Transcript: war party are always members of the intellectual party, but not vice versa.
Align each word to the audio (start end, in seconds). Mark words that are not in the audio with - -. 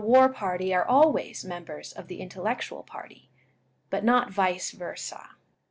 war 0.03 0.29
party 0.29 0.73
are 0.73 0.83
always 0.83 1.45
members 1.45 1.93
of 1.93 2.07
the 2.07 2.21
intellectual 2.21 2.81
party, 2.81 3.29
but 3.91 4.03
not 4.03 4.31
vice 4.31 4.71
versa. 4.71 5.29